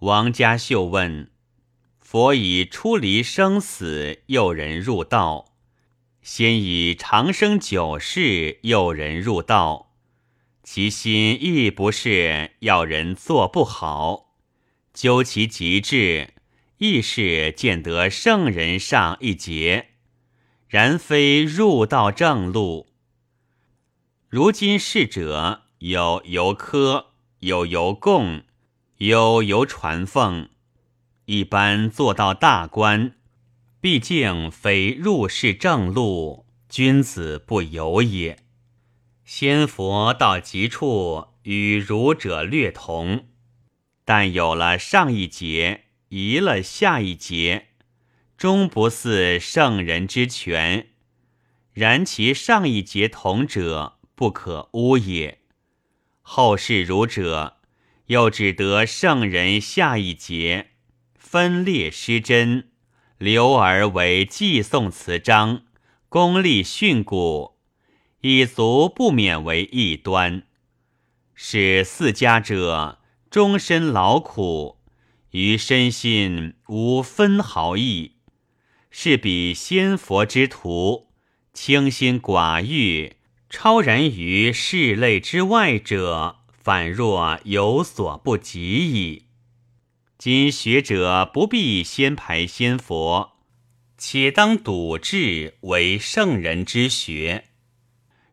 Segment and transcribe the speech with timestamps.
[0.00, 1.32] 王家秀问
[1.98, 5.56] ：“佛以出离生死诱人入道，
[6.22, 9.96] 先以长生久世诱人入道，
[10.62, 14.36] 其心亦不是要人做不好。
[14.94, 16.34] 究其极致，
[16.76, 19.88] 亦是见得圣人上一节，
[20.68, 22.86] 然非入道正路。
[24.28, 27.06] 如今逝者有游科，
[27.40, 28.44] 有游贡。”
[28.98, 30.48] 有由传奉，
[31.26, 33.14] 一般做到大官，
[33.80, 38.40] 毕竟非入世正路，君子不由也。
[39.24, 43.28] 仙佛到极处，与儒者略同，
[44.04, 47.68] 但有了上一节，移了下一节，
[48.36, 50.88] 终不似圣人之权。
[51.72, 55.38] 然其上一节同者，不可污也。
[56.20, 57.57] 后世儒者。
[58.08, 60.70] 又只得圣人下一节
[61.14, 62.68] 分裂失真，
[63.18, 65.62] 留而为寄送词章，
[66.08, 67.52] 功利训诂，
[68.22, 70.44] 以足不免为异端，
[71.34, 72.98] 使四家者
[73.30, 74.78] 终身劳苦，
[75.32, 78.12] 于身心无分毫益，
[78.90, 81.08] 是比先佛之徒
[81.52, 83.16] 清心寡欲，
[83.50, 86.37] 超然于世类之外者。
[86.68, 88.60] 反若有所不及
[88.92, 89.28] 矣。
[90.18, 93.38] 今学者不必先排先佛，
[93.96, 97.44] 且当笃志为圣人之学。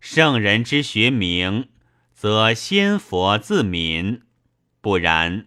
[0.00, 1.68] 圣人之学名，
[2.12, 4.22] 则先佛自泯；
[4.80, 5.46] 不然，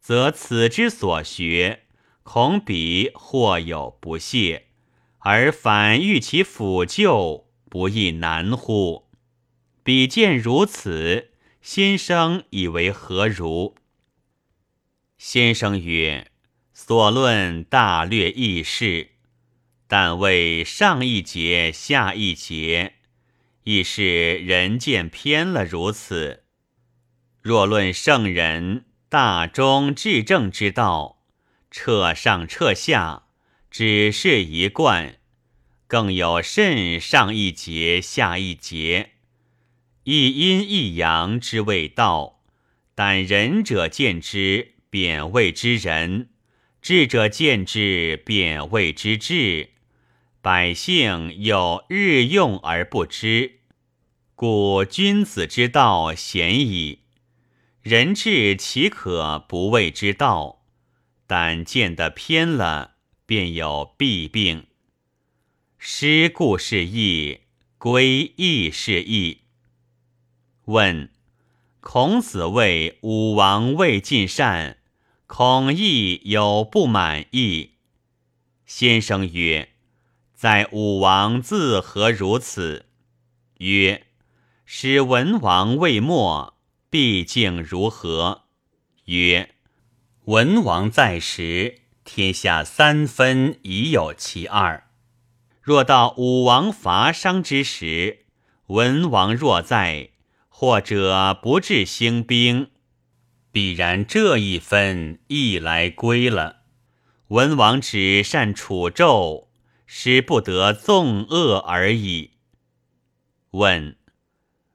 [0.00, 1.84] 则此之所学，
[2.24, 4.64] 恐彼或有不屑，
[5.20, 9.04] 而反欲其辅救，不亦难乎？
[9.84, 11.30] 彼见如此。
[11.64, 13.74] 先生以为何如？
[15.16, 16.30] 先生曰
[16.74, 19.12] ：“所论大略易事，
[19.88, 22.96] 但为上一节下一节，
[23.62, 26.44] 亦是人见偏了如此。
[27.40, 31.24] 若论圣人大中至正之道，
[31.70, 33.22] 彻上彻下，
[33.70, 35.18] 只是一贯，
[35.86, 39.12] 更有甚上一节下一节？”
[40.04, 42.42] 一阴一阳之谓道，
[42.94, 46.26] 但仁者见之，贬谓之仁；
[46.82, 49.70] 智者见之，贬谓之智。
[50.42, 53.60] 百姓有日用而不知，
[54.34, 56.98] 故君子之道鲜矣。
[57.80, 60.66] 人智岂可不谓之道？
[61.26, 64.66] 但见得偏了，便有弊病。
[65.78, 67.40] 师故是义，
[67.78, 69.43] 归亦是义。
[70.66, 71.10] 问：
[71.80, 74.78] 孔子谓武王未尽善，
[75.26, 77.72] 孔亦有不满意。
[78.64, 79.68] 先生曰
[80.34, 82.86] ：“在武王自何如此？”
[83.58, 84.06] 曰
[84.64, 86.54] ：“使文王未没，
[86.88, 88.44] 毕竟如何？”
[89.04, 89.50] 曰
[90.24, 94.84] ：“文王在时，天下三分已有其二；
[95.60, 98.24] 若到武王伐商之时，
[98.68, 100.08] 文王若在。”
[100.64, 102.70] 或者不至兴兵，
[103.52, 106.62] 必然这一分亦来归了。
[107.28, 109.48] 文王只善处纣，
[109.84, 112.30] 使不得纵恶而已。
[113.50, 113.98] 问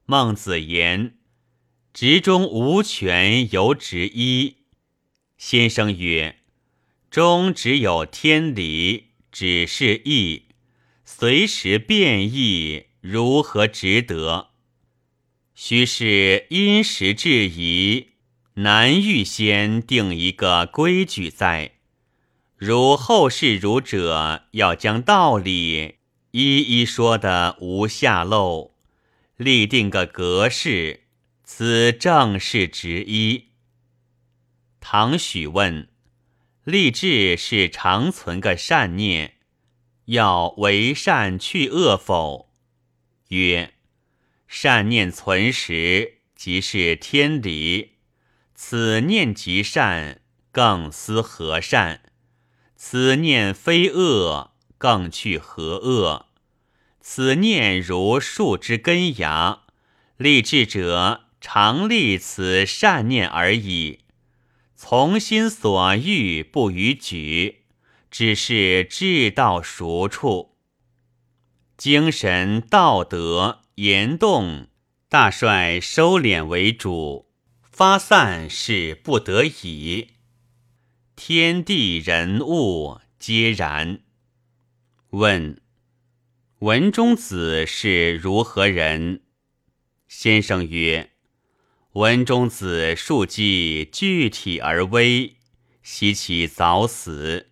[0.06, 1.16] 孟子言
[1.92, 4.58] ：“执中无权，有执一。”
[5.40, 6.36] 先生曰
[7.10, 10.50] ：“中只有天理，只是义，
[11.04, 14.50] 随时变异，如何值得？”
[15.62, 18.12] 须是因时制宜，
[18.54, 21.74] 难预先定一个规矩在。
[22.56, 25.96] 如后世儒者要将道理
[26.32, 28.72] 一一说的无下漏，
[29.36, 31.02] 立定个格式，
[31.44, 33.50] 此正是直一。
[34.80, 35.90] 唐许问：
[36.64, 39.34] 立志是常存个善念，
[40.06, 42.50] 要为善去恶否？
[43.28, 43.74] 曰。
[44.52, 47.98] 善念存时，即是天理。
[48.56, 52.02] 此念即善，更思何善？
[52.76, 56.26] 此念非恶，更去何恶？
[57.00, 59.62] 此念如树之根芽，
[60.18, 64.00] 立志者常立此善念而已。
[64.76, 67.66] 从心所欲，不逾矩，
[68.10, 70.56] 只是至道熟处。
[71.78, 73.60] 精神道德。
[73.80, 74.68] 言动
[75.08, 77.32] 大帅收敛为主，
[77.72, 80.16] 发散是不得已。
[81.16, 84.02] 天地人物皆然。
[85.12, 85.62] 问：
[86.60, 89.22] 文中子是如何人？
[90.10, 91.12] 先生曰：
[91.94, 95.38] 文中子数记具体而微，
[95.82, 97.52] 惜其早死。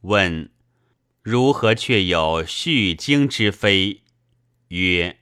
[0.00, 0.50] 问：
[1.20, 4.00] 如何却有续经之非？
[4.68, 5.19] 曰：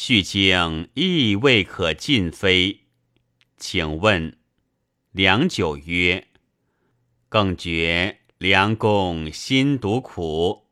[0.00, 2.84] 续经亦未可尽非。
[3.56, 4.38] 请问，
[5.10, 6.28] 良久曰：
[7.28, 10.68] 更觉良公心独苦。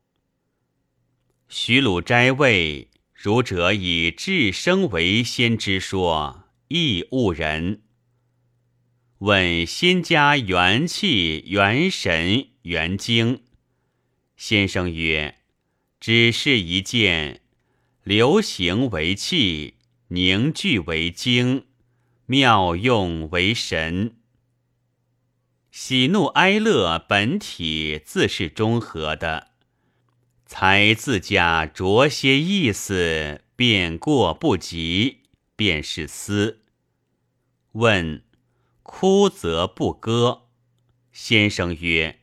[1.48, 7.82] 徐鲁斋谓：儒者以至生为先之说，亦误人。
[9.18, 13.42] 问先家元气、元神、元精。
[14.36, 15.38] 先生曰：
[15.98, 17.40] 只是一件，
[18.06, 19.74] 流行为气，
[20.10, 21.64] 凝聚为精。
[22.26, 24.14] 妙用为神，
[25.72, 29.48] 喜怒哀乐本体自是中和的，
[30.44, 35.22] 才自家着些意思，便过不及，
[35.56, 36.62] 便是思。
[37.72, 38.22] 问：
[38.84, 40.42] 哭则不割。
[41.10, 42.20] 先生曰：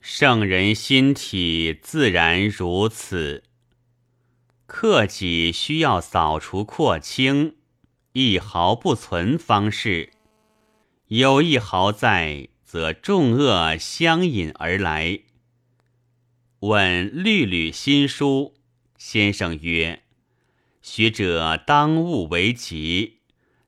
[0.00, 3.42] 圣人心体自然如此，
[4.74, 7.56] 克己需要扫除廓清。
[8.14, 10.14] 一毫不存方式，
[11.08, 15.20] 有一毫在，则众恶相引而来。
[16.60, 18.54] 问律吕新书，
[18.96, 20.04] 先生曰
[20.80, 23.18] ：“学者当务为急，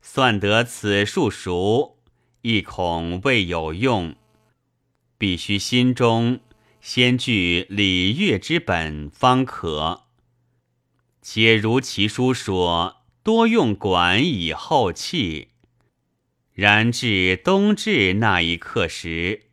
[0.01, 1.99] 算得此数熟，
[2.41, 4.17] 亦恐未有用。
[5.19, 6.41] 必须心中
[6.81, 10.04] 先具礼乐之本，方可。
[11.25, 15.49] 且如其书说。”多用管以后气，
[16.53, 19.45] 然至冬至那一刻时，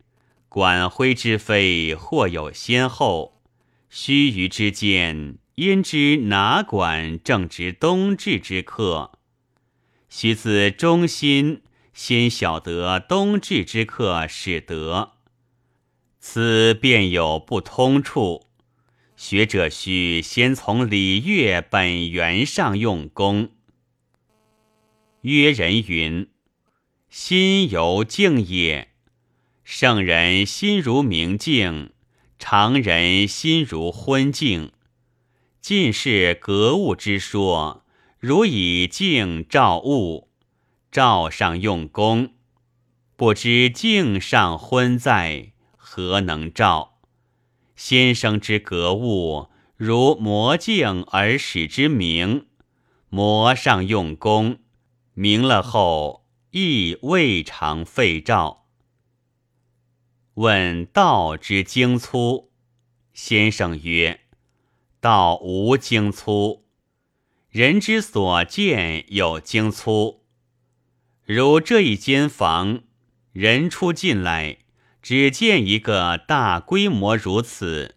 [0.50, 3.40] 管徽之非或有先后，
[3.88, 9.12] 须臾之间，焉知哪管正值冬至之刻？
[10.10, 11.62] 须自中心
[11.94, 15.12] 先晓得冬至之刻，使得
[16.20, 18.48] 此便有不通处。
[19.24, 23.52] 学者须先从礼乐本源上用功。
[25.20, 26.28] 曰人云
[27.08, 28.88] ：“心由静也。
[29.62, 31.92] 圣人心如明镜，
[32.36, 34.72] 常人心如昏镜。
[35.60, 37.84] 近是格物之说，
[38.18, 40.30] 如以镜照物，
[40.90, 42.34] 照上用功，
[43.14, 46.91] 不知镜上昏在，何能照？
[47.84, 52.46] 先生之格物，如磨镜而使之明，
[53.08, 54.60] 磨上用功。”
[55.14, 58.68] 明了后，亦未尝废照。
[60.34, 62.52] 问道之精粗，
[63.12, 64.20] 先生曰：
[65.00, 66.64] 道无精粗，
[67.48, 70.22] 人之所见有精粗。
[71.24, 72.84] 如这一间房，
[73.32, 74.58] 人出进来，
[75.02, 77.96] 只见一个大规模如此，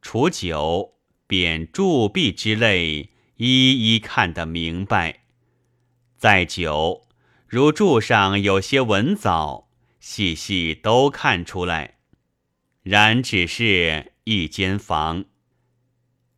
[0.00, 0.94] 除酒，
[1.26, 5.20] 便铸币之类，一一看得明白。
[6.16, 7.06] 再久，
[7.46, 9.68] 如柱上有些文藻，
[10.00, 11.98] 细细都看出来。
[12.82, 15.26] 然只是一间房。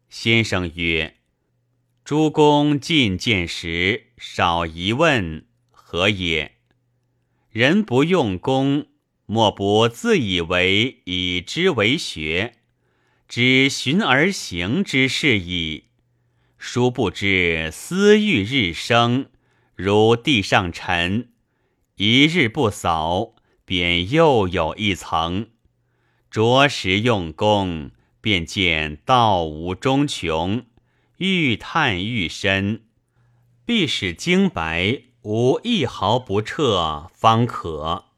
[0.08, 1.18] 先生曰
[2.04, 6.56] ：“诸公进见时，少疑问，何也？
[7.50, 8.86] 人不用功，
[9.32, 12.52] 莫不自以为以知为学，
[13.26, 15.84] 只循而行之事矣。
[16.58, 19.30] 殊不知私欲日生。”
[19.74, 21.30] 如地上尘，
[21.96, 23.34] 一日不扫，
[23.64, 25.48] 便又有一层。
[26.30, 30.66] 着实用功，便见道无终穷，
[31.16, 32.82] 愈探愈深，
[33.64, 38.11] 必使精白无一毫不彻，方可。